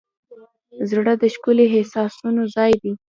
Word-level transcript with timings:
زړه 0.89 1.13
د 1.21 1.23
ښکلي 1.33 1.65
احساسونو 1.77 2.41
ځای 2.55 2.71
دی. 2.81 2.91